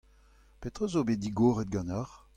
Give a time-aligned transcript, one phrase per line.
[0.61, 2.15] Petra zo bet digoret ganeoc'h?